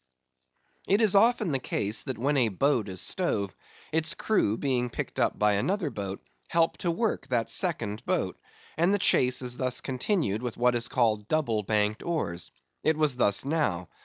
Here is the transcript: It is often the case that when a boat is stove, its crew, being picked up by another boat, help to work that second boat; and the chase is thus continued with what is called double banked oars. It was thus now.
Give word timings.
It 0.87 0.99
is 0.99 1.13
often 1.13 1.51
the 1.51 1.59
case 1.59 2.05
that 2.05 2.17
when 2.17 2.35
a 2.35 2.49
boat 2.49 2.89
is 2.89 2.99
stove, 2.99 3.55
its 3.91 4.15
crew, 4.15 4.57
being 4.57 4.89
picked 4.89 5.19
up 5.19 5.37
by 5.37 5.53
another 5.53 5.91
boat, 5.91 6.23
help 6.47 6.77
to 6.79 6.89
work 6.89 7.27
that 7.27 7.51
second 7.51 8.03
boat; 8.03 8.39
and 8.77 8.91
the 8.91 8.97
chase 8.97 9.43
is 9.43 9.57
thus 9.57 9.79
continued 9.79 10.41
with 10.41 10.57
what 10.57 10.73
is 10.73 10.87
called 10.87 11.27
double 11.27 11.61
banked 11.61 12.01
oars. 12.01 12.49
It 12.83 12.97
was 12.97 13.15
thus 13.17 13.45
now. 13.45 13.89